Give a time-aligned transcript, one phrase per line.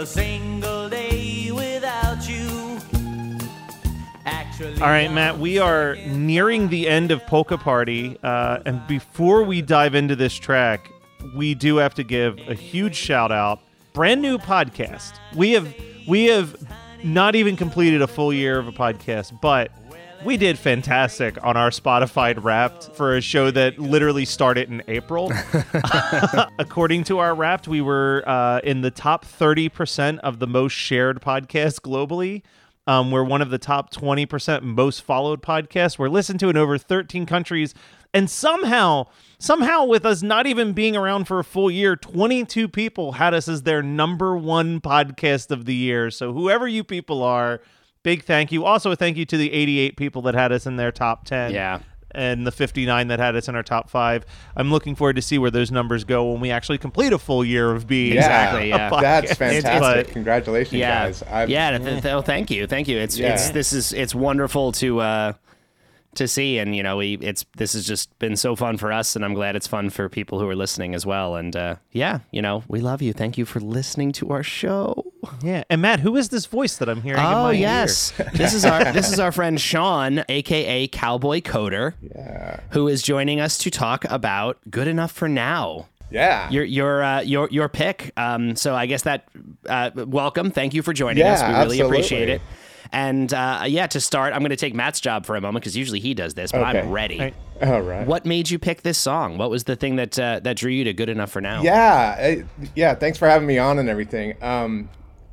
[0.00, 2.78] A single day without you.
[4.24, 8.16] Actually, All right, Matt, we are nearing the end of Polka Party.
[8.22, 10.90] Uh, and before we dive into this track,
[11.36, 13.60] we do have to give a huge shout out.
[13.92, 15.18] Brand new podcast.
[15.36, 15.74] We have
[16.08, 16.56] we have
[17.04, 19.70] not even completed a full year of a podcast, but
[20.24, 25.32] we did fantastic on our Spotify Wrapped for a show that literally started in April.
[26.58, 31.20] According to our Wrapped, we were uh, in the top 30% of the most shared
[31.22, 32.42] podcasts globally.
[32.86, 35.98] Um, we're one of the top 20% most followed podcasts.
[35.98, 37.74] We're listened to in over 13 countries.
[38.12, 39.06] And somehow,
[39.38, 43.46] somehow, with us not even being around for a full year, 22 people had us
[43.46, 46.10] as their number one podcast of the year.
[46.10, 47.60] So, whoever you people are,
[48.02, 48.64] big thank you.
[48.64, 51.52] Also, a thank you to the 88 people that had us in their top 10
[51.52, 51.80] Yeah.
[52.12, 54.24] and the 59 that had us in our top five.
[54.56, 57.44] I'm looking forward to see where those numbers go when we actually complete a full
[57.44, 58.90] year of being Exactly, yeah.
[58.90, 59.00] podcast.
[59.00, 60.06] That's fantastic.
[60.06, 61.22] But- Congratulations, yeah, guys.
[61.24, 61.78] I've- yeah.
[61.78, 62.98] th- th- oh, thank you, thank you.
[62.98, 63.34] It's Yeah.
[63.34, 65.32] it's this is it's wonderful to uh
[66.16, 69.14] to see, and you know, we it's this has just been so fun for us,
[69.14, 71.36] and I'm glad it's fun for people who are listening as well.
[71.36, 73.12] And uh yeah, you know, we love you.
[73.12, 75.09] Thank you for listening to our show.
[75.42, 77.20] Yeah, and Matt, who is this voice that I'm hearing?
[77.20, 81.94] in Oh my yes, this is our this is our friend Sean, aka Cowboy Coder,
[82.70, 86.50] who is joining us to talk about "Good Enough for Now." Yeah.
[86.50, 88.12] Your your uh, your your pick.
[88.16, 89.28] Um, so I guess that
[89.68, 90.50] uh, welcome.
[90.50, 91.40] Thank you for joining us.
[91.42, 92.40] We Yeah, really appreciate it.
[92.92, 95.76] And uh, yeah, to start, I'm going to take Matt's job for a moment because
[95.76, 96.80] usually he does this, but Okay.
[96.80, 97.20] I'm ready.
[97.20, 97.34] Right.
[97.62, 98.04] All right.
[98.04, 99.38] What made you pick this song?
[99.38, 101.62] What was the thing that uh, that drew you to "Good Enough for Now"?
[101.62, 102.44] Yeah, I-
[102.74, 102.94] yeah.
[102.96, 104.34] Thanks for having me on and everything.
[104.42, 104.88] Um,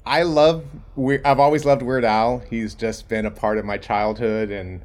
[0.07, 0.63] I love.
[0.95, 2.40] We- I've always loved Weird Al.
[2.40, 4.84] He's just been a part of my childhood, and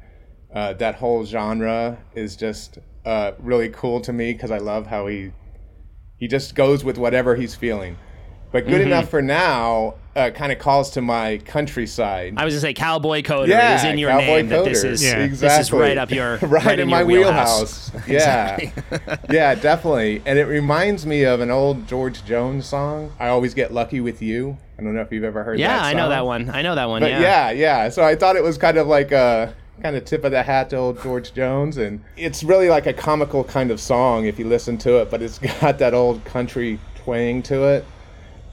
[0.53, 5.07] uh, that whole genre is just uh, really cool to me because I love how
[5.07, 5.31] he
[6.17, 7.97] he just goes with whatever he's feeling.
[8.53, 12.35] But good enough for now uh, kind of calls to my countryside.
[12.37, 14.49] I was going to say Cowboy Coder yeah, is in your Cowboy name.
[14.49, 15.25] That this is Yeah.
[15.25, 17.91] this is right up your right, in, in, my your wheelhouse.
[18.07, 18.59] Yeah,
[19.31, 20.21] yeah, definitely.
[20.27, 23.11] And it reminds me of an old George Jones song.
[23.19, 24.55] I always get lucky with you.
[24.77, 25.59] I don't know if you've ever heard.
[25.59, 25.75] That song.
[25.75, 26.49] Yeah, I know that one.
[26.51, 27.01] I know that one.
[27.01, 27.21] But yeah.
[27.21, 27.89] yeah, yeah.
[27.89, 30.69] So I thought it was kind of like a kind of tip of the hat
[30.69, 34.45] to old George Jones, and it's really like a comical kind of song if you
[34.47, 35.09] listen to it.
[35.09, 37.85] But it's got that old country twang to it.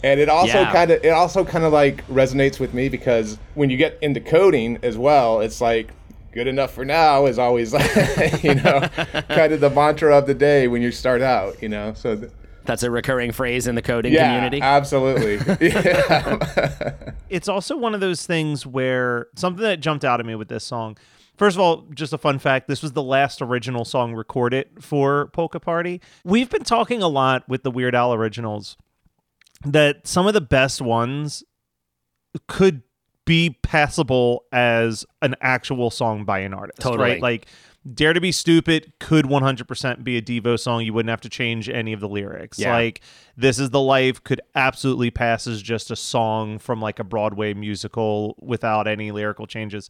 [0.02, 0.72] And it also Yeah.
[0.72, 4.20] kind of it also kind of like resonates with me because when you get into
[4.20, 5.90] coding as well, it's like
[6.32, 8.80] good enough for now is always like you know
[9.28, 11.92] kind of the mantra of the day when you start out, you know.
[11.94, 12.30] So th-
[12.64, 14.60] That's a recurring phrase in the coding yeah, community.
[14.62, 15.36] absolutely.
[15.68, 16.92] yeah.
[17.28, 20.64] it's also one of those things where something that jumped out at me with this
[20.64, 20.96] song.
[21.36, 25.28] First of all, just a fun fact this was the last original song recorded for
[25.28, 26.00] Polka Party.
[26.24, 28.76] We've been talking a lot with the Weird Al originals
[29.64, 31.44] that some of the best ones
[32.48, 32.82] could
[33.24, 36.80] be passable as an actual song by an artist.
[36.80, 37.10] Totally.
[37.10, 37.22] Right?
[37.22, 37.46] Like
[37.94, 40.84] Dare to Be Stupid could 100% be a Devo song.
[40.84, 42.58] You wouldn't have to change any of the lyrics.
[42.58, 42.72] Yeah.
[42.72, 43.00] Like
[43.36, 47.54] This Is the Life could absolutely pass as just a song from like a Broadway
[47.54, 49.88] musical without any lyrical changes.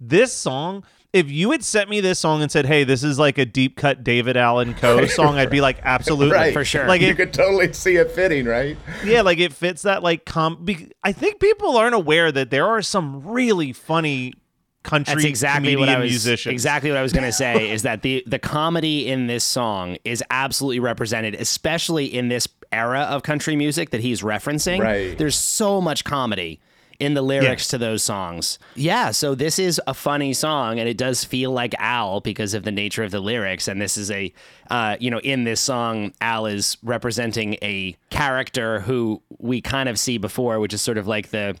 [0.00, 3.38] This song, if you had sent me this song and said, "Hey, this is like
[3.38, 6.52] a deep cut David Allen Coe song," I'd be like, "Absolutely, right.
[6.52, 6.86] For sure.
[6.86, 8.76] Like you it, could totally see it fitting, right?
[9.04, 10.64] yeah, like it fits that like com.
[10.64, 14.34] Be- I think people aren't aware that there are some really funny
[14.82, 16.52] country That's exactly what I was musicians.
[16.52, 19.98] exactly what I was going to say is that the the comedy in this song
[20.04, 24.80] is absolutely represented, especially in this era of country music that he's referencing.
[24.80, 25.18] Right.
[25.18, 26.60] There's so much comedy
[27.00, 28.58] in the lyrics to those songs.
[28.74, 32.62] Yeah, so this is a funny song and it does feel like Al because of
[32.62, 34.32] the nature of the lyrics and this is a
[34.70, 39.98] uh, you know in this song Al is representing a character who we kind of
[39.98, 41.56] see before which is sort of like the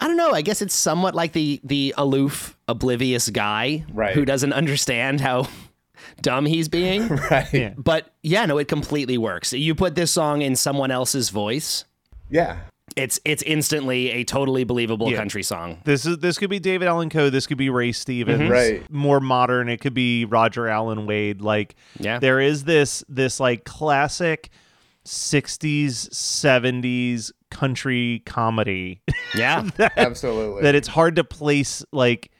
[0.00, 0.30] I don't know.
[0.32, 4.14] I guess it's somewhat like the the aloof, oblivious guy Right.
[4.14, 5.48] who doesn't understand how
[6.22, 7.08] dumb he's being.
[7.30, 7.52] Right.
[7.52, 7.74] Yeah.
[7.76, 9.52] But yeah, no, it completely works.
[9.52, 11.84] You put this song in someone else's voice,
[12.30, 12.58] Yeah.
[12.96, 15.16] It's it's instantly a totally believable Yeah.
[15.18, 15.78] country song.
[15.84, 17.30] This is this could be David Allen Coe.
[17.30, 18.40] This could be Ray Stevens.
[18.42, 18.50] Mm-hmm.
[18.52, 18.90] Right.
[18.90, 19.68] More modern.
[19.68, 21.40] It could be Roger Allen Wade.
[21.40, 22.18] Like Yeah.
[22.18, 24.50] there is this this like classic
[25.06, 29.00] 60s 70s country comedy
[29.34, 29.68] Yeah.
[29.96, 30.62] Absolutely.
[30.62, 32.30] that it's hard to place like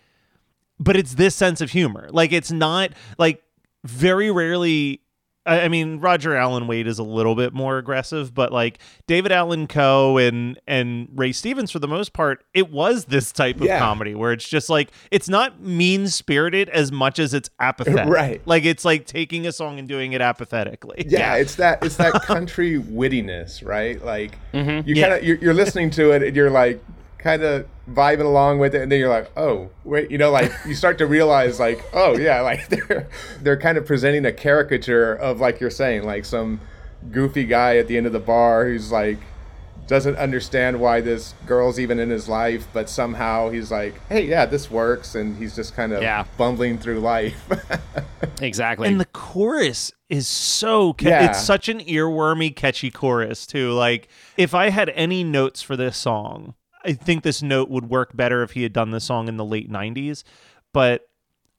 [0.78, 3.42] but it's this sense of humor like it's not like
[3.84, 5.00] very rarely
[5.48, 9.32] I I mean, Roger Allen Wade is a little bit more aggressive, but like David
[9.32, 13.62] Allen Coe and and Ray Stevens, for the most part, it was this type of
[13.66, 13.78] Yeah.
[13.78, 18.06] comedy where it's just like it's not mean spirited as much as it's apathetic.
[18.18, 18.40] Right.
[18.46, 21.04] Like it's like taking a song and doing it apathetically.
[21.08, 24.02] yeah, it's that it's that country wittiness, right?
[24.04, 24.88] Like Mm-hmm.
[24.88, 26.82] you kind of you're, you're listening to it and you're like
[27.18, 30.52] kind of vibing along with it, and then you're like, oh wait, you know, like
[30.66, 33.08] you start to realize like, oh yeah, like they're
[33.42, 36.60] they're kind of presenting a caricature of like you're saying, like some
[37.12, 39.18] goofy guy at the end of the bar who's like
[39.86, 44.44] doesn't understand why this girl's even in his life, but somehow he's like, hey, yeah,
[44.44, 46.24] this works, and he's just kind of Yeah.
[46.36, 47.42] bumbling through life.
[48.42, 48.86] exactly.
[48.86, 51.30] And the chorus is so ca- Yeah.
[51.30, 53.72] it's such an earwormy catchy chorus too.
[53.72, 56.54] Like if I had any notes for this song,
[56.84, 59.44] I think this note would work better if he had done the song in the
[59.44, 60.22] late 90s,
[60.72, 61.08] but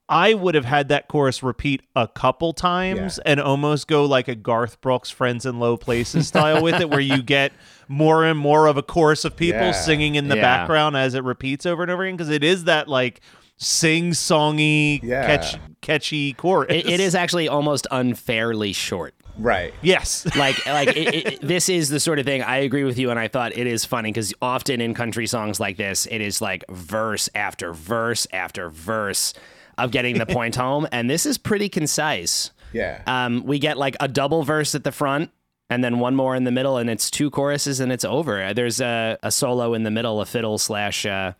[0.08, 3.30] I would have had that chorus repeat a couple times Yeah.
[3.32, 6.98] and almost go like a Garth Brooks Friends in Low Places style with it where
[7.00, 7.52] you get
[7.86, 9.70] more and more of a chorus of people Yeah.
[9.72, 10.42] singing in the Yeah.
[10.42, 13.20] background as it repeats over and over again because it is that like
[13.56, 15.26] sing songy Yeah.
[15.26, 16.72] catch catchy chorus.
[16.74, 19.14] it, it is actually almost unfairly short.
[19.40, 19.74] Right.
[19.82, 20.24] Yes.
[20.36, 23.18] like like it, it, this is the sort of thing I agree with you and
[23.18, 26.64] I thought it is funny because often in country songs like this it is like
[26.70, 29.34] verse after verse after verse
[29.78, 33.02] of getting the point home and this is pretty concise Yeah.
[33.06, 35.30] um, we get like a double verse at the front
[35.70, 38.80] and then one more in the middle and it's two choruses and it's over there's
[38.80, 41.32] a, a solo in the middle a fiddle slash uh,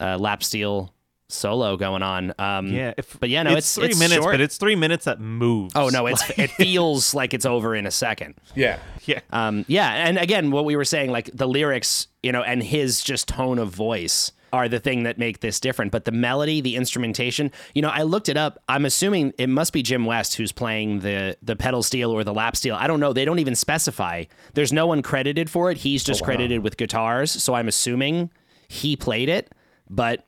[0.00, 0.92] uh, lap steel
[1.28, 4.32] solo going on um, Yeah, if, but yeah no it's, three it's minutes, short.
[4.32, 5.74] but it's three minutes that moves.
[5.76, 8.78] oh no it's it feels like it's over in a second yeah.
[9.04, 12.62] yeah, um, yeah, and again, what we were saying, like the lyrics, you know, and
[12.62, 15.92] his just tone of voice are the thing that make this different.
[15.92, 18.58] But the melody, the instrumentation, you know, I looked it up.
[18.68, 22.34] I'm assuming it must be Jim West who's playing the the pedal steel or the
[22.34, 22.74] lap steel.
[22.74, 23.12] I don't know.
[23.12, 24.24] They don't even specify.
[24.54, 25.78] There's no one credited for it.
[25.78, 28.30] He's just credited with guitars, so I'm assuming
[28.68, 29.52] he played it.
[29.90, 30.26] But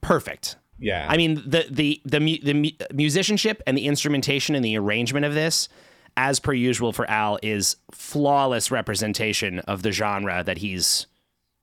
[0.00, 0.56] perfect.
[0.78, 1.06] Yeah.
[1.08, 5.26] I mean, the the the mu- the mu- musicianship and the instrumentation and the arrangement
[5.26, 5.68] of this,
[6.16, 11.06] as per usual for Al, is flawless representation of the genre that he's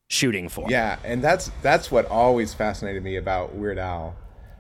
[0.07, 0.69] shooting for.
[0.69, 4.15] Yeah, and that's that's what always fascinated me about Weird Al,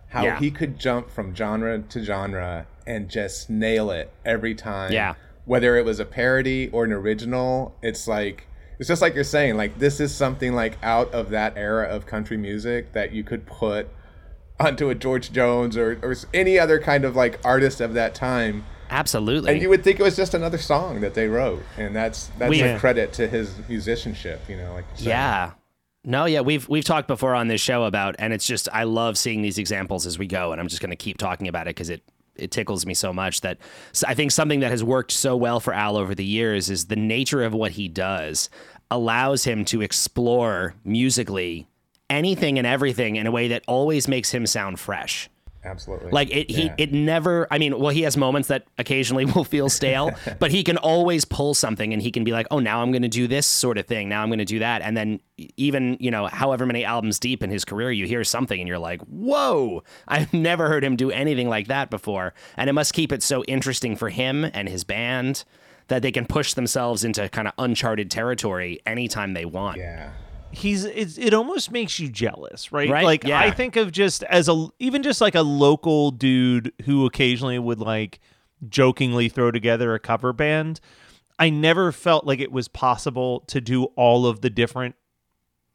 [0.09, 0.39] how Yeah.
[0.39, 4.91] he could jump from genre to genre and just nail it every time.
[4.91, 5.13] Yeah.
[5.45, 8.47] Whether it was a parody or an original, it's like
[8.79, 12.05] it's just like you're saying, like this is something like out of that era of
[12.05, 13.87] country music that you could put
[14.59, 18.65] onto a George Jones or, or any other kind of like artist of that time.
[18.89, 19.51] Absolutely.
[19.51, 21.61] And you would think it was just another song that they wrote.
[21.77, 25.07] And that's that's We- a credit to his musicianship, you know, like said.
[25.07, 25.51] Yeah.
[26.03, 29.17] No, yeah, we've we've talked before on this show about, and it's just I love
[29.17, 31.71] seeing these examples as we go, and I'm just going to keep talking about it
[31.75, 32.01] because it
[32.39, 33.57] it tickles me so much that
[34.05, 36.95] I think something that has worked so well for Al over the years is the
[36.95, 38.49] nature of what he does
[38.89, 41.67] allows him to explore musically
[42.09, 45.29] anything and everything in a way that always makes him sound fresh.
[45.63, 46.11] Absolutely.
[46.11, 46.75] Like it, he, Yeah.
[46.77, 47.47] it never.
[47.51, 51.25] I mean, well, he has moments that occasionally will feel stale, but he can always
[51.25, 53.77] pull something, and he can be like, "Oh, now I'm going to do this sort
[53.77, 54.07] of thing.
[54.07, 55.19] Now I'm going to do that." And then,
[55.57, 58.79] even you know, however many albums deep in his career, you hear something, and you're
[58.79, 59.83] like, "Whoa!
[60.07, 63.43] I've never heard him do anything like that before." And it must keep it so
[63.43, 65.43] interesting for him and his band
[65.89, 69.77] that they can push themselves into kind of uncharted territory anytime they want.
[69.77, 70.11] Yeah.
[70.51, 72.89] He's it's, it almost makes you jealous, right?
[72.89, 73.39] Right, Like yeah.
[73.39, 77.79] I think of just as a even just like a local dude who occasionally would
[77.79, 78.19] like
[78.67, 80.79] jokingly throw together a cover band.
[81.39, 84.95] I never felt like it was possible to do all of the different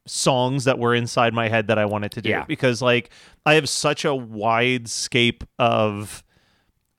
[0.06, 2.44] songs that were inside my head that I wanted to do Yeah.
[2.44, 3.10] because like
[3.46, 6.24] I have such a wide scape of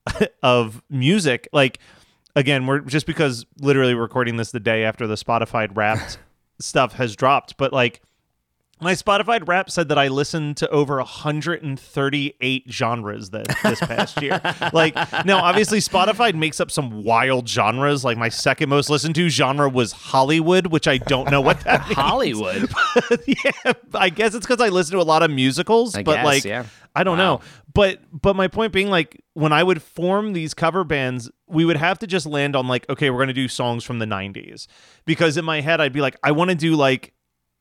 [0.44, 1.80] of music like
[2.36, 6.18] again we're just because literally recording this the day after the Spotify wrapped
[6.60, 8.02] stuff has dropped but like
[8.82, 14.42] My Spotify rap said that I listened to over 138 genres that this past year.
[14.74, 18.04] like, now obviously Spotify makes up some wild genres.
[18.04, 21.82] Like my second most listened to genre was Hollywood, which I don't know what that
[21.88, 21.94] means.
[21.96, 22.70] Hollywood.
[23.28, 26.26] yeah, I guess it's because I listen to a lot of musicals, I but guess,
[26.26, 26.66] like, yeah.
[26.96, 27.36] I don't Wow.
[27.36, 27.42] know.
[27.74, 31.78] But but my point being, like, when I would form these cover bands, we would
[31.78, 34.68] have to just land on like, okay, we're gonna do songs from the '90s,
[35.06, 37.14] because in my head I'd be like, I want to do like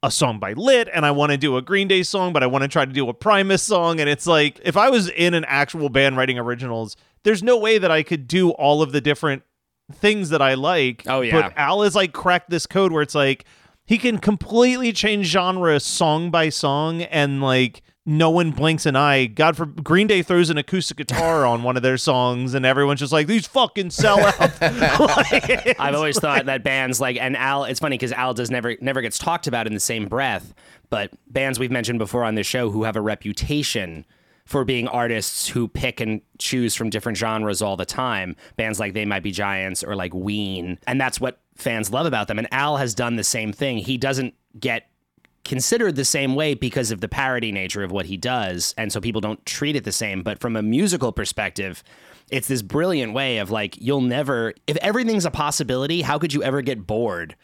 [0.02, 2.46] a song by Lit, and I want to do a Green Day song, but I
[2.46, 5.34] want to try to do a Primus song, and it's like, if I was in
[5.34, 9.00] an actual band writing originals, there's no way that I could do all of the
[9.00, 9.42] different
[9.92, 11.04] things that I like.
[11.06, 11.42] Oh, yeah.
[11.42, 13.44] But Al has like cracked this code where it's like
[13.84, 19.26] he can completely change genre song by song and like no one blinks an eye.
[19.26, 23.00] God for Green Day throws an acoustic guitar on one of their songs and everyone's
[23.00, 24.32] just like these fucking sellouts.
[25.32, 27.64] Like, I've always thought that bands like and Al.
[27.64, 30.54] It's funny because Al does never never gets talked about in the same breath.
[30.90, 34.04] But bands we've mentioned before on this show who have a reputation
[34.44, 38.36] for being artists who pick and choose from different genres all the time.
[38.56, 42.28] Bands like They Might Be Giants or like Ween, and that's what fans love about
[42.28, 42.38] them.
[42.38, 43.78] And Al has done the same thing.
[43.78, 44.88] He doesn't get
[45.44, 49.00] considered the same way because of the parody nature of what he does and so
[49.00, 51.82] people don't treat it the same but from a musical perspective
[52.30, 56.42] it's this brilliant way of like you'll never if everything's a possibility how could you
[56.44, 57.34] ever get bored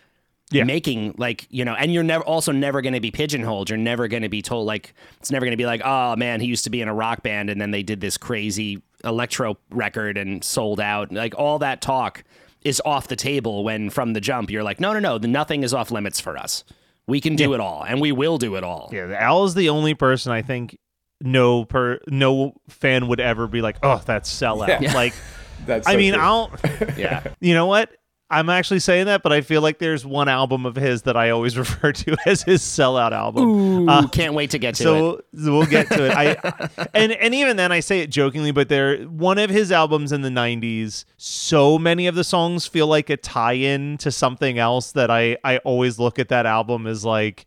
[0.53, 0.63] Yeah.
[0.65, 3.69] making like you know and you're never also never going to be pigeonholed.
[3.69, 6.41] You're never going to be told like it's never going to be like oh man
[6.41, 9.59] he used to be in a rock band and then they did this crazy electro
[9.71, 11.13] record and sold out.
[11.13, 12.23] Like all that talk
[12.63, 15.65] is off the table when from the jump you're like no no no the nothing
[15.65, 16.65] is off limits for us
[17.09, 19.71] we can do it all and we will do it all yeah, Al is the
[19.71, 20.79] only person I think
[21.21, 24.81] no per no fan would ever be like, oh, that's sellout.
[24.81, 24.95] Yeah.
[24.95, 25.15] Like
[25.67, 26.23] That's I mean, true.
[26.23, 26.53] I'll
[26.97, 27.91] yeah you know what?
[28.31, 31.31] I'm actually saying that, but I feel like there's one album of his that I
[31.31, 33.45] always refer to as his sellout album.
[33.45, 36.13] Ooh, uh, can't wait to get to it so so we'll get to it.
[36.13, 40.13] I and and even then I say it jokingly, but there one of his albums
[40.13, 41.05] in the '90s.
[41.17, 45.59] So many of the songs feel like a tie-in to something else that I I
[45.59, 47.47] always look at that album as like.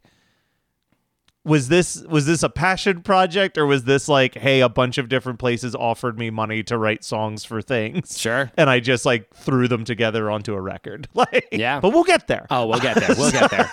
[1.44, 5.10] Was this was this a passion project or was this like hey a bunch of
[5.10, 8.52] different places offered me money to write songs for things Sure.
[8.58, 11.80] and I just like threw them together onto a record like Yeah.
[11.80, 13.72] but we'll get there oh we'll get there we'll get there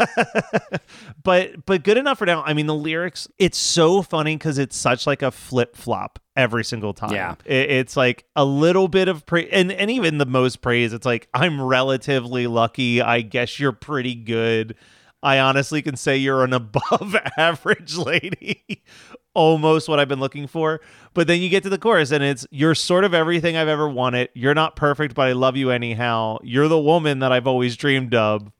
[1.22, 2.42] but but good enough for now.
[2.42, 3.28] I mean, the lyrics.
[3.38, 7.12] It's so funny because it's such like a flip flop every single time.
[7.12, 7.34] Yeah.
[7.44, 10.92] It- it's like a little bit of praise, and and even the most praise.
[10.92, 13.02] It's like I'm relatively lucky.
[13.02, 14.74] I guess you're pretty good.
[15.22, 18.82] I honestly can say you're an above average lady.
[19.34, 20.80] Almost what I've been looking for.
[21.14, 23.88] But then you get to the chorus and it's you're sort of everything I've ever
[23.88, 24.30] wanted.
[24.34, 26.38] You're not perfect, but I love you anyhow.
[26.42, 28.50] You're the woman that I've always dreamed of.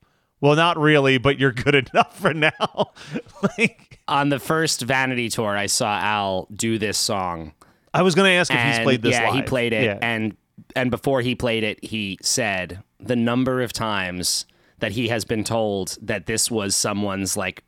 [0.41, 2.93] Well, not really, but you're good enough for now.
[3.59, 7.53] like on the first vanity tour i saw al do this song
[7.93, 9.99] I was going to ask if he's played this yeah he played it Yeah.
[10.01, 10.35] and
[10.75, 14.47] and before he played it he said the number of times
[14.81, 17.63] that he has been told that this was someone's like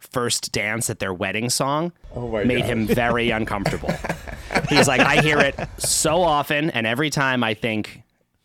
[0.00, 2.66] first dance at their wedding song Oh made God.
[2.66, 3.92] him very uncomfortable
[4.68, 8.02] he's like i hear it so often and every time i think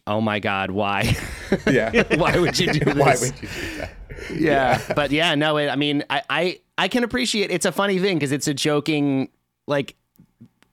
[0.08, 1.16] oh my god why
[1.72, 1.92] yeah.
[2.18, 3.92] why would you do this Why would you do that?
[4.36, 8.00] yeah but yeah no it, i mean I, I i can appreciate it's a funny
[8.00, 9.30] thing because it's a joking
[9.68, 9.96] like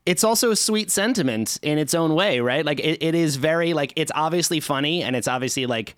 [0.07, 3.75] it's also a sweet sentiment in its own way right like it, it is very
[3.75, 5.95] like it's obviously funny and it's obviously like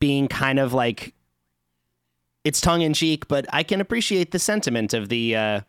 [0.00, 1.14] being kind of like
[2.44, 5.60] it's tongue-in-cheek but i can appreciate the sentiment of the uh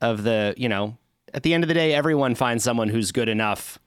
[0.00, 0.96] of the you know
[1.34, 3.78] at the end of the day everyone finds someone who's good enough.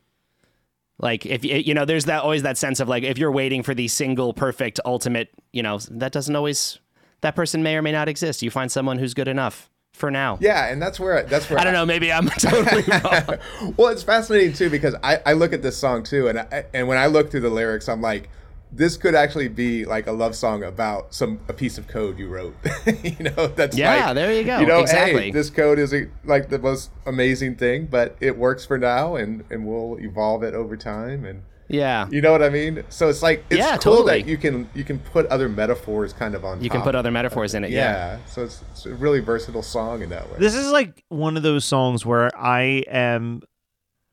[0.99, 3.73] Like if you know there's that always that sense of like if you're waiting for
[3.73, 6.79] the single perfect ultimate you know that doesn't always
[7.21, 8.41] that person may or may not exist.
[8.41, 10.39] You find someone who's good enough for now.
[10.41, 14.03] Yeah, and that's where that's where i don't know maybe i'm totally wrong well, it's
[14.03, 17.05] fascinating too because I, I look at this song too, and I, and when I
[17.05, 18.29] look through the lyrics, I'm like,
[18.71, 22.27] this could actually be like a love song about some a piece of code you
[22.27, 22.55] wrote.
[23.03, 24.59] you know, that's Yeah, like, there you go.
[24.59, 25.23] You know, Exactly.
[25.23, 29.15] hey, this code is a, like the most amazing thing, but it works for now,
[29.15, 32.83] and and we'll evolve it over time, and yeah you know what I mean.
[32.89, 34.21] So it's like it's Yeah, cool totally.
[34.21, 36.61] that you can you can put other metaphors kind of on.
[36.61, 39.61] you can put other metaphors in it yeah, Yeah, so it's, it's a really versatile
[39.63, 40.37] song in that way.
[40.39, 43.41] This is like one of those songs where I am.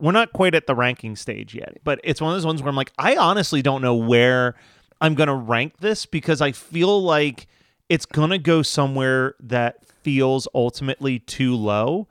[0.00, 2.68] We're not quite at the ranking stage yet, but it's one of those ones where
[2.68, 4.54] I'm like, I honestly don't know where
[5.00, 7.46] I'm going to rank this because I feel like
[7.88, 12.08] it's going to go somewhere that feels ultimately too low.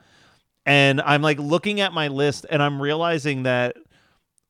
[0.66, 3.76] And I'm like looking at my list and I'm realizing that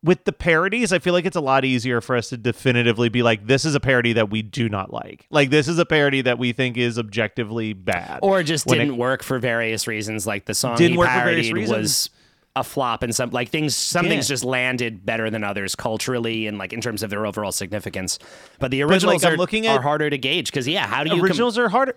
[0.04, 3.24] with the parodies, I feel like it's a lot easier for us to definitively be
[3.24, 5.26] like, this is a parody that we do not like.
[5.32, 8.20] Like, this is a parody that we think is objectively bad.
[8.22, 10.28] or just When didn't work for various reasons.
[10.28, 11.78] Like the song Didn't he work for various reasons.
[11.78, 12.10] was
[12.56, 13.76] a flop, and some like things.
[13.76, 14.12] Some Yeah.
[14.12, 18.20] things just landed better than others culturally and like in terms of their overall significance.
[18.60, 21.16] But the originals I'm are, looking are harder to gauge because yeah, how do you
[21.18, 21.96] com- originals are harder.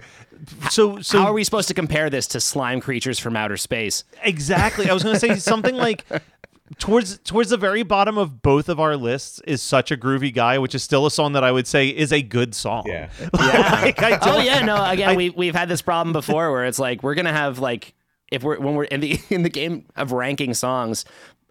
[0.70, 4.04] So, so how are we supposed to compare this to slime creatures from outer space?
[4.22, 4.88] Exactly.
[4.88, 6.04] I was going to say something like
[6.78, 10.58] towards towards the very bottom of both of our lists is such a groovy guy,
[10.58, 12.84] which is still a song that I would say is a good song.
[12.86, 13.10] Yeah.
[13.34, 14.82] Like, Oh yeah, no.
[14.84, 17.92] Again, I- we we've had this problem before where it's like we're gonna have like
[18.30, 21.04] if we're when we're in the in the game of ranking songs,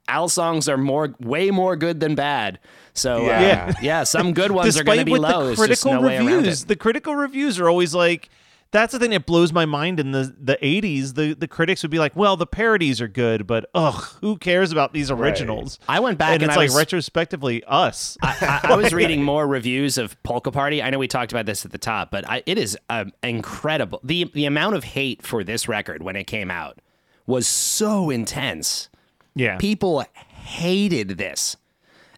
[0.07, 2.59] Al songs are more way more good than bad.
[2.93, 3.41] So uh, Yeah.
[3.41, 5.49] yeah, yeah, some good ones are gonna Despite be with low.
[5.49, 8.29] the critical no reviews, the critical reviews are always like.
[8.75, 11.15] That's the thing that blows my mind in the, the 80s.
[11.15, 14.71] The, the critics would be like, well, the parodies are good, but ugh, who cares
[14.73, 15.79] about these originals?
[15.87, 18.17] I went back and, and it's I like was- retrospectively us.
[18.21, 20.83] I, I was reading more reviews of Polka Party.
[20.83, 24.01] I know we talked about this at the top, but I, it is um, incredible.
[24.03, 26.79] the The amount of hate for this record when it came out
[27.25, 28.89] was so intense.
[29.35, 29.57] yeah.
[29.57, 31.57] people hated this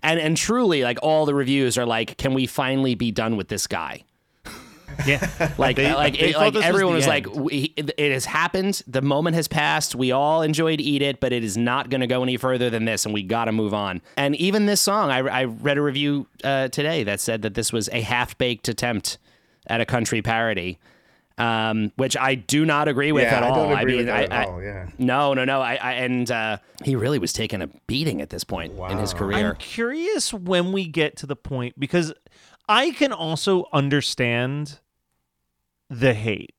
[0.03, 3.47] and and truly like all the reviews are like can we finally be done with
[3.47, 4.03] this guy
[5.05, 5.53] yeah.
[5.57, 8.25] like They- like they it, like this was everyone was, like we, it, it has
[8.25, 12.01] happened the moment has passed we all enjoyed eat it but it is not going
[12.01, 14.81] to go any further than this and we got to move on and even this
[14.81, 18.67] song i, I read a review uh, today that said that this was a half-baked
[18.67, 19.17] attempt
[19.67, 20.79] at a country parody
[21.39, 23.55] um, which I do not agree with Yeah, at I all.
[23.69, 24.89] don't agree mean, with that I, at I- all, yeah.
[24.97, 25.61] no, no, no.
[25.61, 29.13] I, I and uh, he really was taking a beating at this point in his
[29.13, 29.51] career.
[29.51, 32.11] I'm curious when we get to the point because
[32.67, 34.79] I can also understand
[35.89, 36.53] the hate.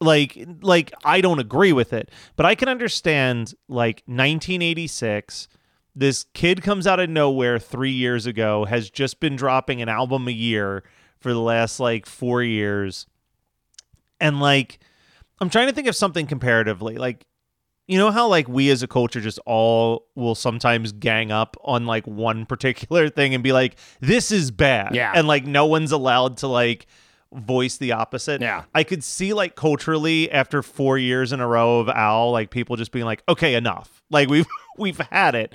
[0.00, 5.48] Like like I don't agree with it, but I can understand like 1986
[5.94, 10.28] this kid comes out of nowhere 3 years ago has just been dropping an album
[10.28, 10.84] a year
[11.18, 13.06] for the last like 4 years.
[14.20, 14.78] And like
[15.40, 16.96] I'm trying to think of something comparatively.
[16.96, 17.26] Like
[17.86, 21.86] you know how like we as a culture just all will sometimes gang up on
[21.86, 25.12] like one particular thing and be like this is bad Yeah.
[25.14, 26.86] and like no one's allowed to like
[27.32, 28.64] voice the opposite Yeah.
[28.74, 32.76] i could see like culturally after four years in a row of Al like people
[32.76, 34.46] just being like okay enough like we've
[34.78, 35.54] we've had it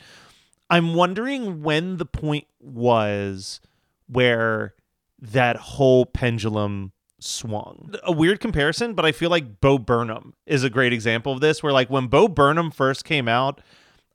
[0.69, 3.59] i'm wondering when the point was
[4.07, 4.73] where
[5.19, 7.93] that whole pendulum swung.
[8.03, 11.63] A weird comparison, but I feel like Bo Burnham is a great example of this,
[11.63, 13.61] where like when Bo Burnham first came out,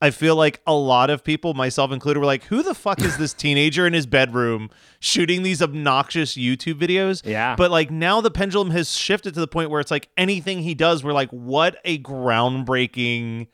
[0.02, 3.18] I feel like a lot of people, myself included, were like, who the fuck is
[3.18, 7.24] this teenager in his bedroom shooting these obnoxious YouTube videos?
[7.24, 7.54] Yeah.
[7.54, 10.74] But like now the pendulum has shifted to the point where it's like anything he
[10.74, 13.48] does, we're like, what a groundbreaking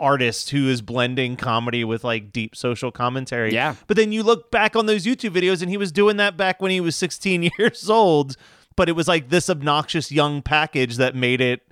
[0.00, 3.52] artist who is blending comedy with like deep social commentary.
[3.52, 3.74] Yeah.
[3.86, 6.60] But then you look back on those YouTube videos and he was doing that back
[6.60, 8.36] when he was 16 years old,
[8.76, 11.67] but it was like this obnoxious young package that made it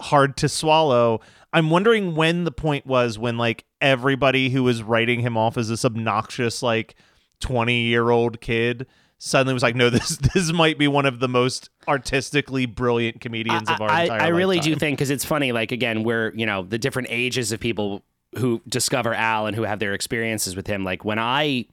[0.00, 1.20] hard to swallow.
[1.52, 5.68] I'm wondering when the point was when like everybody who was writing him off as
[5.68, 6.94] this obnoxious like
[7.40, 8.86] 20 year old kid
[9.18, 13.68] suddenly was like, no, this this might be one of the most artistically brilliant comedians
[13.68, 15.52] of our I, entire I really do think because it's funny.
[15.52, 18.02] Like again, we're you know the different ages of people
[18.38, 20.84] who discover Al and who have their experiences with him.
[20.84, 21.66] Like when I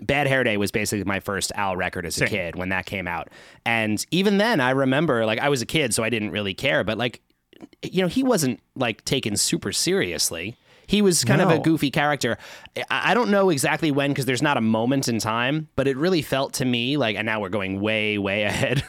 [0.00, 2.28] Bad Hair Day was basically my first Al record as a Same.
[2.28, 3.28] kid when that came out.
[3.66, 6.84] And even then, I remember like I was a kid, so I didn't really care.
[6.84, 7.20] But like,
[7.82, 10.56] you know, he wasn't like taken super seriously.
[10.86, 12.36] He was kind of a goofy character.
[12.90, 15.96] I I don't know exactly when because there's not a moment in time, but it
[15.96, 18.82] really felt to me like, and now we're going way, way ahead,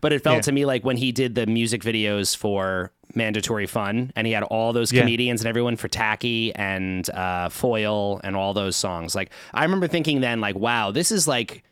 [0.00, 0.40] but it felt Yeah.
[0.42, 4.44] to me like when he did the music videos for Mandatory Fun and he had
[4.44, 5.02] all those Yeah.
[5.02, 9.14] comedians and everyone for Tacky and uh, Foil and all those songs.
[9.14, 11.64] Like, I remember thinking then, like, wow, this is like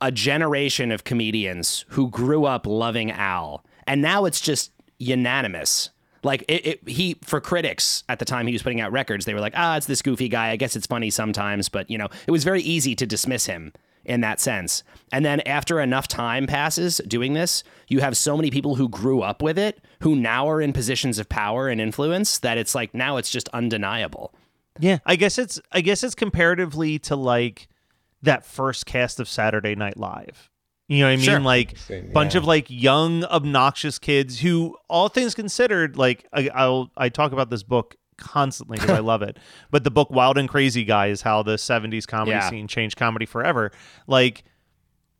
[0.00, 5.90] a generation of comedians who grew up loving Al, and now it's just unanimous.
[6.24, 9.34] Like it, it, he for critics at the time he was putting out records, they
[9.34, 10.50] were like, ah, it's this goofy guy.
[10.50, 13.72] I guess it's funny sometimes, but you know, it was very easy to dismiss him
[14.04, 14.82] in that sense.
[15.12, 19.22] And then after enough time passes doing this, you have so many people who grew
[19.22, 22.94] up with it, who now are in positions of power and influence that it's like
[22.94, 24.32] now it's just undeniable.
[24.78, 27.68] Yeah, I guess it's I guess it's comparatively to like
[28.22, 30.50] that first cast of Saturday Night Live.
[30.92, 31.24] You know what I mean?
[31.24, 31.40] Sure.
[31.40, 32.38] Like Same, bunch yeah.
[32.40, 37.50] of like young, obnoxious kids who, all things considered, like I, I'll I talk about
[37.50, 39.38] this book constantly because I love it.
[39.70, 42.48] But the book Wild and Crazy Guy is how the '70s comedy Yeah.
[42.50, 43.72] scene changed comedy forever.
[44.06, 44.44] Like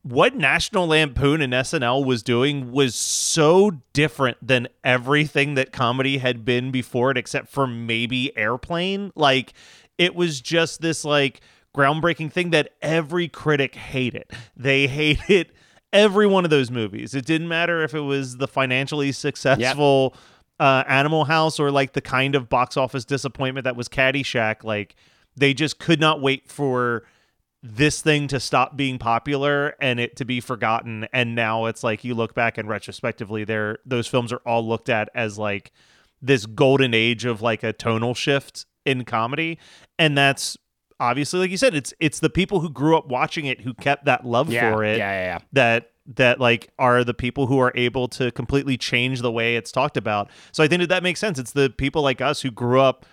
[0.02, 6.44] what National Lampoon and SNL was doing was so different than everything that comedy had
[6.44, 9.12] been before it, except for maybe Airplane.
[9.14, 9.52] Like
[9.98, 11.40] it was just this like
[11.74, 14.24] groundbreaking thing that every critic hated.
[14.56, 15.52] They hated
[15.92, 17.14] every one of those movies.
[17.14, 20.14] It didn't matter if it was the financially successful
[20.58, 24.64] uh, Animal House or like the kind of box office disappointment that was Caddyshack.
[24.64, 24.94] Like
[25.36, 27.04] they just could not wait for
[27.62, 31.06] this thing to stop being popular and it to be forgotten.
[31.12, 34.88] And now it's like you look back and retrospectively, there those films are all looked
[34.88, 35.72] at as like
[36.20, 39.58] this golden age of like a tonal shift in comedy,
[39.98, 40.56] and that's
[41.02, 44.04] obviously like you said it's it's the people who grew up watching it who kept
[44.04, 45.38] that love Yeah, for it yeah, yeah, yeah.
[45.52, 49.70] that that like are the people who are able to completely change the way it's
[49.72, 52.50] talked about so i think that that makes sense it's the people like us who
[52.50, 53.04] grew up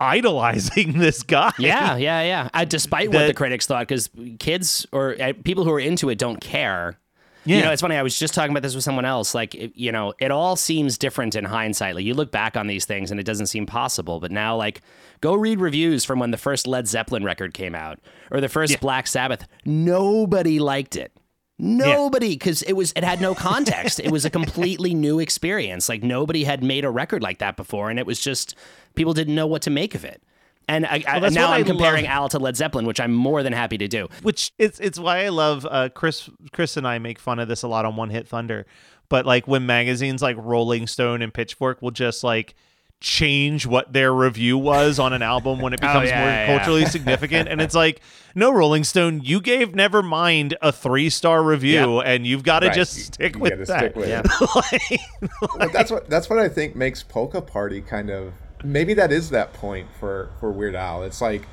[0.00, 2.48] idolizing this guy Yeah, yeah, yeah.
[2.54, 6.18] Uh, despite what the critics thought, because kids or uh, people who are into it
[6.18, 6.98] don't care.
[7.46, 7.58] Yeah.
[7.58, 7.96] You know, it's funny.
[7.96, 9.34] I was just talking about this with someone else.
[9.34, 11.94] Like, it, you know, it all seems different in hindsight.
[11.94, 14.18] Like, you look back on these things and it doesn't seem possible.
[14.18, 14.80] But now, like,
[15.24, 17.98] go read reviews from when the first Led Zeppelin record came out
[18.30, 19.46] or the first Black Sabbath.
[19.64, 21.12] Nobody liked it.
[21.58, 24.00] Nobody, because it was it had no context.
[24.00, 25.88] it was a completely new experience.
[25.88, 28.54] Like nobody had made a record like that before, and it was just
[28.96, 30.22] people didn't know what to make of it.
[30.68, 32.12] And I, I, now I'm I comparing love.
[32.12, 34.08] Al to Led Zeppelin, which I'm more than happy to do.
[34.22, 37.62] which it's it's why I love uh, Chris Chris and I make fun of this
[37.62, 38.66] a lot on One Hit Thunder,
[39.08, 42.54] but like when magazines like Rolling Stone and Pitchfork will just like
[43.00, 46.28] change what their review was on an album when it oh, becomes Oh, yeah, more
[46.28, 46.56] yeah, yeah.
[46.56, 48.00] culturally significant and it's like
[48.34, 52.74] no Rolling Stone you gave Nevermind a 3 star review and you've got to Right.
[52.74, 54.22] just stick you with gotta that stick with Yeah.
[54.24, 55.00] it.
[55.58, 59.28] But that's what that's what I think makes Polka Party kind of maybe that is
[59.30, 61.02] that point for for Weird Al.
[61.02, 61.46] It's like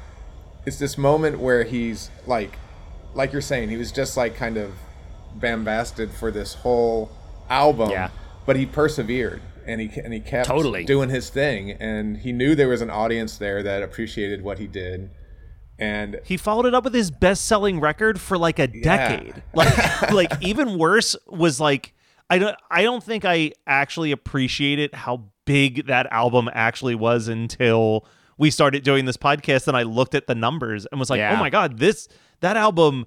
[0.65, 2.57] it's this moment where he's like
[3.13, 4.71] like you're saying he was just like kind of
[5.35, 7.11] bambasted for this whole
[7.49, 7.89] album.
[7.89, 8.09] Yeah.
[8.45, 10.83] But he persevered and he and he kept Totally.
[10.83, 14.67] doing his thing and he knew there was an audience there that appreciated what he
[14.67, 15.09] did.
[15.79, 19.41] And he followed it up with his best-selling record for like a decade.
[19.53, 21.93] Like like even worse was like
[22.29, 28.05] I don't I don't think I actually appreciated how big that album actually was until
[28.37, 31.23] we started doing this podcast and I looked at the numbers and was like, oh
[31.23, 31.35] Yeah.
[31.35, 32.07] "Oh my god, this
[32.41, 33.05] that album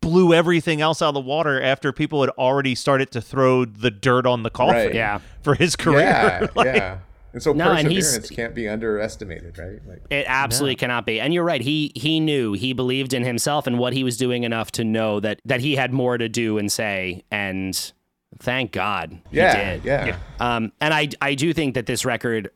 [0.00, 3.90] blew everything else out of the water after people had already started to throw the
[3.90, 4.94] dirt on the coffin Right.
[4.94, 5.20] Yeah.
[5.42, 6.98] for his career." yeah, Like, yeah.
[7.32, 9.78] And so No, and he's- perseverance can't be underestimated, right?
[9.86, 11.20] Like It absolutely cannot be.
[11.20, 11.60] And you're right.
[11.60, 15.20] He he knew he believed in himself and what he was doing enough to know
[15.20, 17.24] that that he had more to do and say.
[17.30, 17.92] And
[18.38, 19.84] thank God he yeah, did.
[19.84, 20.16] yeah.
[20.40, 22.50] Um, and I I do think that this record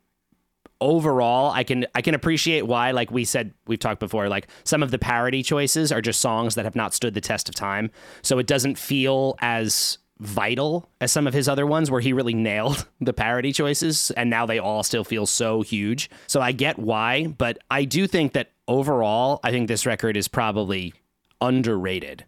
[0.80, 4.82] overall I can I can appreciate why like we said we've talked before like some
[4.82, 7.90] of the parody choices are just songs that have not stood the test of time.
[8.22, 12.34] So it doesn't feel as vital as some of his other ones where he really
[12.34, 16.10] nailed the parody choices and now they all still feel so huge.
[16.26, 20.28] So I get why but I do think that overall I think this record is
[20.28, 20.94] probably
[21.40, 22.24] underrated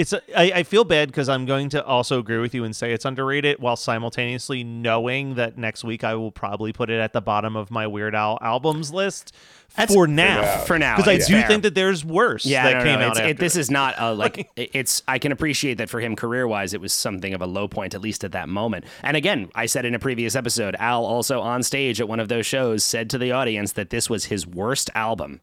[0.00, 2.74] It's a, I, I feel bad because I'm going to also agree with you and
[2.74, 7.12] say it's underrated while simultaneously knowing that next week I will probably put it at
[7.12, 9.34] the bottom of my Weird Al albums list
[9.68, 10.64] for now.
[10.64, 11.46] for now Because I do fair.
[11.46, 13.94] think that there's worse Yeah, that no, no, came no, out it, this is not
[13.98, 15.02] a, like it's.
[15.06, 17.94] I can appreciate that for him career wise, it was something of a low point
[17.94, 18.86] at least at that moment.
[19.02, 22.28] And again, I said in a previous episode, Al also on stage at one of
[22.28, 25.42] those shows said to the audience that this was his worst album.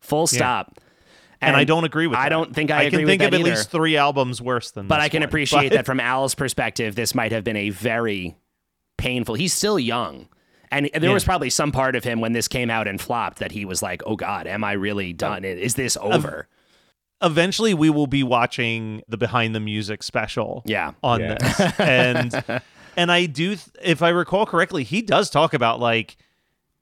[0.00, 0.78] Full stop.
[1.46, 2.20] And I don't agree with that.
[2.20, 2.28] I that.
[2.30, 3.50] don't think I, I agree can with think that of at either.
[3.50, 5.28] least three albums worse than But this I can one.
[5.28, 8.36] appreciate But- that from Al's perspective, this might have been a very
[8.98, 9.34] painful.
[9.34, 10.28] He's still young.
[10.70, 13.52] And there was probably some part of him when this came out and flopped that
[13.52, 15.44] he was like, "Oh God, am I really done?
[15.44, 16.48] Is this over?"
[17.22, 20.92] eventually we will be watching the behind the music special Yeah.
[21.02, 21.34] on Yeah.
[21.36, 22.44] this and
[22.96, 26.16] and i do th- if i recall correctly he does talk about like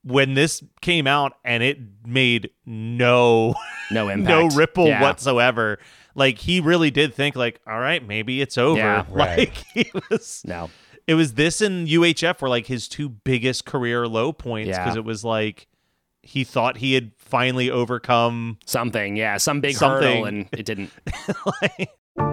[0.05, 3.55] when this came out and it made no
[3.91, 4.29] No impact.
[4.53, 5.01] no ripple Yeah.
[5.03, 5.79] whatsoever
[6.15, 9.05] like he really did think like all right maybe it's over Yeah.
[9.11, 9.38] Right.
[9.38, 10.71] like he was No.
[11.07, 14.83] it was this and UHF were like his two biggest career low points Yeah.
[14.85, 15.69] because it was like
[16.25, 20.09] he thought he had finally overcome Something, yeah, some big Something.
[20.09, 20.91] hurdle, and it didn't.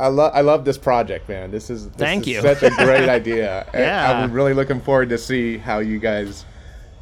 [0.00, 1.50] I love I love this project, man.
[1.50, 2.40] This is this Thank is you.
[2.42, 3.66] such a great idea.
[3.72, 4.20] And Yeah.
[4.22, 6.44] I'm really looking forward to see how you guys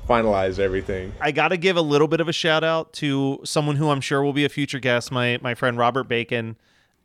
[0.08, 1.12] finalize everything.
[1.20, 4.00] I got to give a little bit of a shout out to someone who I'm
[4.00, 5.10] sure will be a future guest.
[5.12, 6.56] My my friend Robert Bacon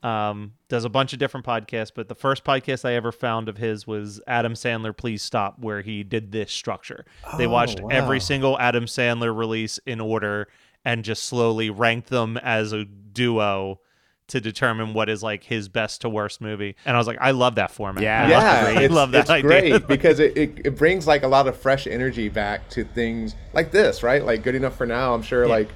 [0.03, 3.57] um, does a bunch of different podcasts, but the first podcast I ever found of
[3.57, 4.95] his was Adam Sandler.
[4.95, 7.05] Please stop, where he did this structure.
[7.37, 10.47] they watched every single Adam Sandler release in order
[10.85, 13.79] and just slowly ranked them as a duo
[14.27, 16.75] to determine what is like his best to worst movie.
[16.85, 18.03] And I was like, I love that format.
[18.03, 18.25] Yeah.
[18.25, 19.47] I yeah, love, I it's, love that it's idea.
[19.47, 23.35] great because it, it, it brings like a lot of fresh energy back to things
[23.53, 24.23] like this, right?
[24.23, 25.13] Like good enough for now.
[25.13, 25.69] I'm sure like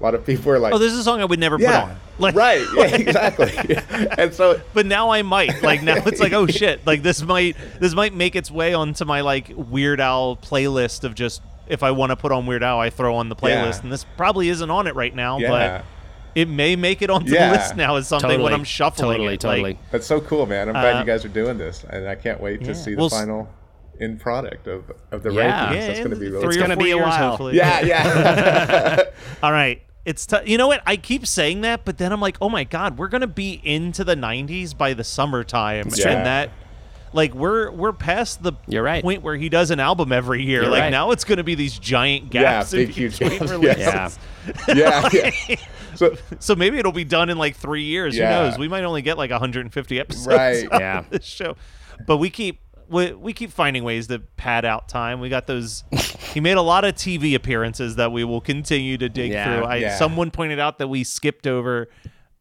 [0.00, 1.68] a lot of people are like, oh, this is a song I would never put
[1.68, 1.96] on.
[2.20, 3.50] Like, right, yeah, exactly.
[4.18, 5.62] and so but now I might.
[5.62, 9.06] Like now it's like, oh shit, like this might this might make its way onto
[9.06, 12.78] my like Weird Al playlist of just if I want to put on Weird Al,
[12.78, 13.80] I throw on the playlist, Yeah.
[13.84, 15.48] and this probably isn't on it right now, Yeah.
[15.48, 15.84] but
[16.34, 17.50] it may make it onto Yeah.
[17.50, 18.44] the list now as something Totally.
[18.44, 19.40] when I'm shuffling Totally, it.
[19.40, 19.62] totally.
[19.62, 20.68] Like, that's so cool, man.
[20.68, 22.68] I'm glad Uh, you guys are doing this, and I can't wait yeah.
[22.68, 23.48] to see the We'll final
[24.00, 25.42] end product of of the Yeah.
[25.68, 25.74] rankings.
[25.74, 27.06] yeah, That's going to be in really three It's or gonna four be a years,
[27.06, 27.28] while.
[27.30, 27.56] hopefully.
[27.56, 29.00] Yeah, yeah.
[29.42, 29.82] All right.
[30.06, 32.64] It's t- you know what I keep saying that, but then I'm like, oh my
[32.64, 36.08] god, we're gonna be into the '90s by the summertime, Yeah.
[36.08, 36.50] and that,
[37.12, 39.02] like, we're we're past the You're right.
[39.02, 40.62] point where he does an album every year.
[40.62, 40.90] You're like right.
[40.90, 43.76] now, it's gonna be these giant gaps in big, huge gaps, releases.
[43.78, 44.18] yes.
[44.68, 45.08] Yeah.
[45.12, 45.56] yeah, yeah.
[46.00, 48.16] So So maybe it'll be done in like three years.
[48.16, 48.24] Yeah.
[48.42, 48.58] Who knows?
[48.58, 50.66] We might only get like 150 episodes Right.
[50.68, 51.04] of Yeah.
[51.10, 51.56] this show,
[52.06, 55.20] but we keep we, we keep finding ways to pad out time.
[55.20, 55.84] We got those.
[56.32, 59.44] he made a lot of TV appearances that we will continue to dig Yeah.
[59.44, 59.64] through.
[59.66, 59.96] I, Yeah.
[59.96, 61.88] Someone pointed out that we skipped over,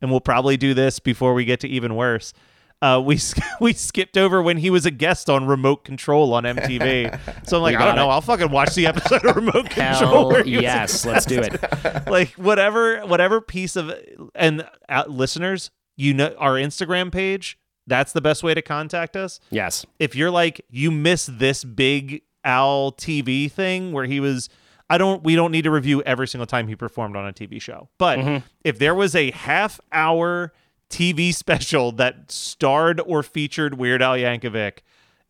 [0.01, 2.33] and we'll probably do this before we get to even worse.
[2.81, 3.19] Uh, we
[3.61, 7.47] we skipped over when he was a guest on Remote Control on MTV.
[7.47, 8.09] So I'm like, I don't know.
[8.09, 10.31] I'll fucking watch the episode of Remote Control.
[10.33, 12.07] Hell he yes, let's do it.
[12.09, 13.91] like whatever whatever piece of
[14.35, 19.39] and uh, listeners you know our instagram page that's the best way to contact us
[19.49, 19.85] Yes.
[19.99, 24.47] if you're like you miss this big al tv thing where he was
[24.89, 27.61] i don't we don't need to review every single time he performed on a tv
[27.61, 30.53] show but if there was a half hour
[30.89, 34.79] tv special that starred or featured weird al yankovic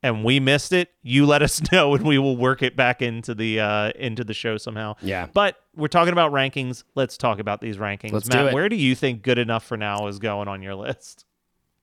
[0.02, 3.36] and we missed it you let us know and we will work it back into
[3.36, 5.28] the uh into the show somehow Yeah.
[5.34, 6.84] but we're talking about rankings.
[6.96, 8.12] Let's talk about these rankings.
[8.12, 8.54] Let's Matt, do it.
[8.54, 11.24] where do you think good enough for now is going on your list?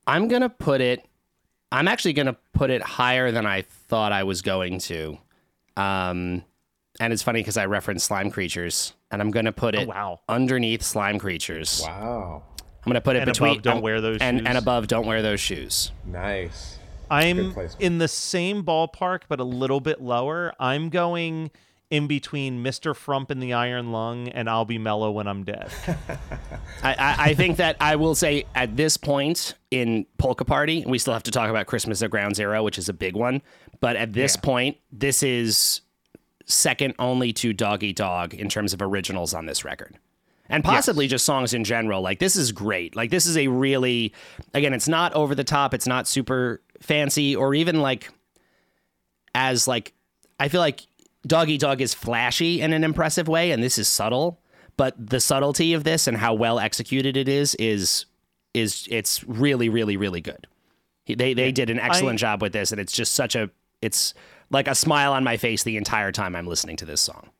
[0.07, 1.07] I'm gonna put it.
[1.73, 5.17] I'm actually gonna put it higher than I thought I was going to.
[5.79, 6.45] Um,
[7.01, 10.21] and it's funny because I referenced slime creatures, and I'm gonna put it Oh, wow.
[10.29, 11.81] underneath slime creatures.
[11.85, 12.43] wow,
[12.87, 14.47] I'm gonna put it And between above, don't um, wear those and, shoes.
[14.47, 15.91] and above don't wear those shoes.
[16.05, 16.79] nice.
[17.11, 20.53] I'm in the same ballpark, but a little bit lower.
[20.59, 21.51] I'm going
[21.89, 22.97] in between Mr.
[22.97, 25.71] Frump and the Iron Lung and I'll Be Mellow When I'm Dead.
[26.83, 30.99] I, I, I think that I will say at this point in Polka Party, we
[30.99, 33.41] still have to talk about Christmas at Ground Zero, which is a big one.
[33.81, 35.83] But at this point, this is
[36.45, 39.97] second only to Dog Eat Dog in terms of originals on this record.
[40.49, 42.03] And possibly just songs in general.
[42.03, 42.95] Like, this is great.
[42.95, 44.13] Like, this is a really,
[44.55, 48.11] again, it's not over the top, it's not super fancy, or even like,
[49.35, 49.93] as like,
[50.39, 50.83] I feel like
[51.27, 54.41] Dog Eat Dog is flashy in an impressive way, and this is subtle.
[54.77, 58.07] But the subtlety of this and how well executed it is is
[58.53, 60.47] is it's really, really, really good.
[61.07, 64.13] They they did an excellent job with this, and it's just such a it's
[64.51, 67.31] like a smile on my face the entire time I'm listening to this song.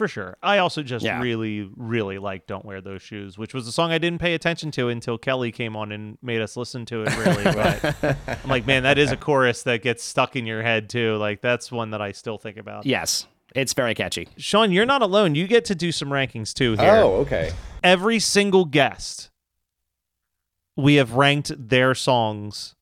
[0.00, 0.34] For sure.
[0.42, 1.20] I also just Yeah.
[1.20, 4.70] really, really like Don't Wear Those Shoes, which was a song I didn't pay attention
[4.70, 7.44] to until Kelly came on and made us listen to it, really.
[8.00, 11.16] but I'm like, man, that is a chorus that gets stuck in your head, too.
[11.18, 12.86] Like, that's one that I still think about.
[12.86, 14.26] Yes, it's very catchy.
[14.38, 15.34] Sean, you're not alone.
[15.34, 16.90] You get to do some rankings, too, here.
[17.02, 17.52] Oh, okay.
[17.84, 19.30] every single guest
[20.76, 22.74] we have ranked their songs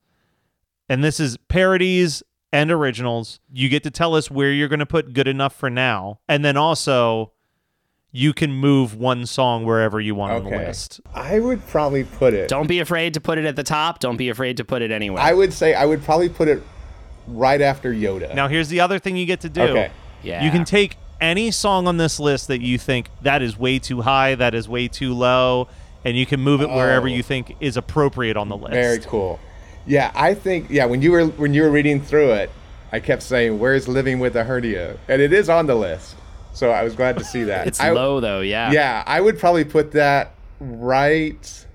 [0.88, 4.86] and this is parodies and originals you get to tell us where you're going to
[4.86, 7.32] put good enough for now and then also
[8.10, 10.98] you can move one song wherever you want on the list.
[11.14, 12.48] I would probably put it.
[12.48, 13.98] Don't be afraid to put it at the top.
[14.00, 15.22] Don't be afraid to put it anywhere.
[15.22, 16.62] I would say I would probably put it
[17.26, 18.34] right after Yoda.
[18.34, 19.60] Now, here's the other thing you get to do.
[19.60, 19.90] Okay.
[20.22, 20.42] Yeah.
[20.42, 24.00] You can take any song on this list that you think that is way too
[24.00, 25.68] high, that is way too low,
[26.02, 27.10] and you can move it wherever Oh.
[27.10, 28.72] you think is appropriate on the list.
[28.72, 29.38] Very cool.
[29.88, 30.84] Yeah, I think yeah.
[30.84, 32.50] When you were when you were reading through it,
[32.92, 36.14] I kept saying, "Where's living with a hernia?" And it is on the list,
[36.52, 37.66] so I was glad to see that.
[37.66, 38.40] It's I- low though.
[38.40, 38.70] Yeah.
[38.70, 41.66] Yeah, I would probably put that right,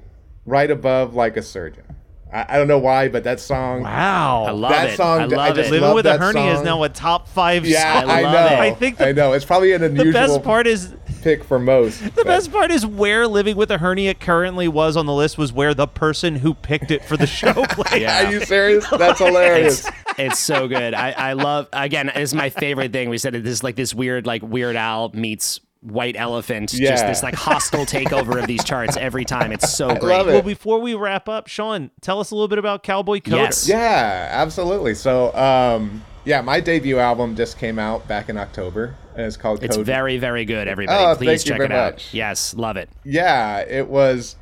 [0.45, 1.83] right above like a surgeon.
[2.31, 3.83] I, I don't know why, but that song.
[3.83, 4.45] Wow.
[4.47, 4.75] I love it.
[4.75, 4.97] That it.
[4.97, 5.71] song- I I love just it.
[5.71, 8.09] Living love with a that hernia is now a top five Yeah, song.
[8.09, 8.55] I, love know.
[8.57, 8.59] it.
[8.59, 9.33] I think the- I know.
[9.33, 11.99] It's probably an The unusual best part is pick for most.
[12.15, 15.51] the best part is where living with a hernia currently was on the list was
[15.53, 18.01] where the person who picked it for the show played.
[18.01, 18.27] Yeah.
[18.27, 18.85] Are you serious?
[18.89, 19.87] That's hilarious.
[19.87, 20.93] It's, it's so good.
[20.93, 22.09] I, I love again.
[22.13, 23.09] It's my favorite thing.
[23.09, 23.43] We said it.
[23.43, 26.73] This like this weird like Weird Al meets White Elephant.
[26.73, 26.91] yeah.
[26.91, 29.51] Just this like hostile takeover of these charts every time.
[29.51, 30.03] It's so great.
[30.03, 30.31] love it.
[30.31, 33.31] Well, before we wrap up, Sean, tell us a little bit about Cowboy Coder.
[33.37, 33.67] Yes.
[33.67, 34.95] Yeah, absolutely.
[34.95, 39.63] So, um, yeah, my debut album just came out back in October, and it's called
[39.63, 39.85] It's Code.
[39.85, 40.67] very very good.
[40.67, 41.93] Everybody, Oh, please check very it out.
[41.93, 42.13] much.
[42.13, 42.89] Yes, love it.
[43.03, 44.35] yeah, it was.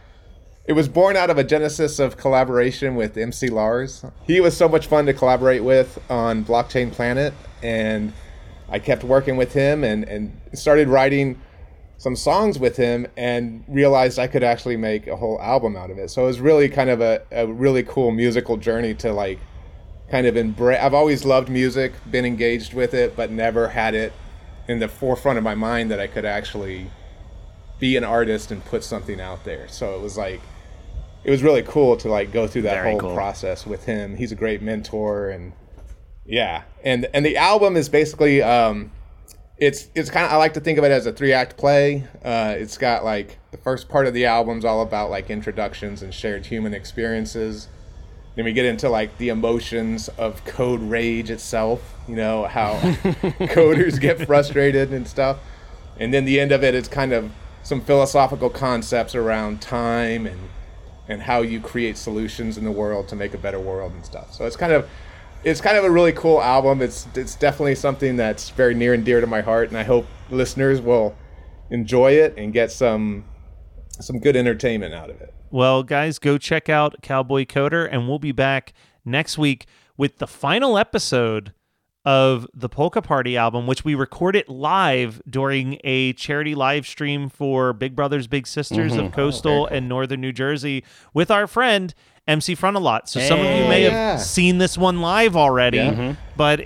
[0.65, 4.06] It was born out of a genesis of collaboration with MC Lars.
[4.28, 8.13] He was so much fun to collaborate with on Blockchain Planet, and
[8.70, 11.41] I kept working with him and, and started writing
[11.98, 15.98] some songs with him and realized I could actually make a whole album out of
[15.98, 16.10] it.
[16.12, 19.39] So it was really kind of a, a really cool musical journey to like
[20.12, 20.80] kind of embrace.
[20.82, 24.12] I've always loved music, been engaged with it, but never had it
[24.67, 26.91] in the forefront of my mind that I could actually
[27.80, 29.67] be an artist and put something out there.
[29.69, 30.41] So it was like
[31.24, 33.15] it was really cool to like go through that Very whole cool.
[33.15, 34.15] process with him.
[34.17, 35.54] He's a great mentor and
[36.26, 36.63] yeah.
[36.84, 38.91] And and the album is basically um
[39.58, 42.04] it's it's kind of I like to think of it as a three act play.
[42.24, 46.13] Uh, it's got like the first part of the album's all about like introductions and
[46.13, 47.67] shared human experiences.
[48.36, 51.96] Then we get into like the emotions of code rage itself.
[52.08, 55.38] You know how coders get frustrated and stuff.
[56.00, 57.32] And then the end of it is kind of
[57.63, 60.39] some philosophical concepts around time and
[61.08, 64.34] and how you create solutions in the world to make a better world and stuff.
[64.34, 64.89] So it's kind of
[65.44, 66.82] it's kind of a really cool album.
[66.82, 70.08] It's it's definitely something that's very near and dear to my heart, and I hope
[70.30, 71.15] listeners will
[71.70, 73.26] enjoy it and get some
[74.00, 75.34] some good entertainment out of it.
[75.52, 78.72] Well, guys, go check out Cowboy Coder, and we'll be back
[79.04, 79.66] next week
[79.98, 81.54] with the final episode
[82.06, 87.74] of the Polka Party album, which we recorded live during a charity live stream for
[87.74, 89.08] Big Brothers Big Sisters of mm-hmm.
[89.08, 90.84] oh, Coastal and Northern New Jersey
[91.14, 91.94] with our friend
[92.28, 93.08] MC Frontalot.
[93.08, 95.92] So some of you may have seen this one live already, Yeah.
[95.92, 96.22] Mm-hmm.
[96.38, 96.62] but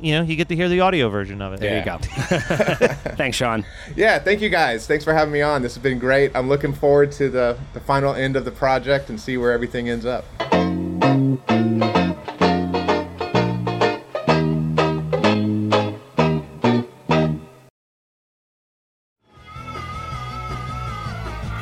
[0.00, 1.60] you know you get to hear the audio version of it.
[1.60, 1.98] There Yeah.
[1.98, 2.88] you go.
[3.16, 3.64] Thanks, Sean.
[3.96, 4.86] Yeah, thank you guys.
[4.86, 5.62] Thanks for having me on.
[5.62, 6.32] This has been great.
[6.34, 9.88] I'm looking forward to the the final end of the project and see where everything
[9.88, 10.24] ends up.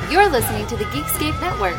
[0.09, 1.77] You're listening to the Geekscape Network.